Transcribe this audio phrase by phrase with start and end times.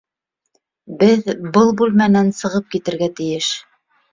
[1.03, 3.55] Беҙ был бүлмәнән сығып китергә тейеш.